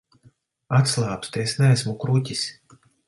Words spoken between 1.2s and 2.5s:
es neesmu kruķis.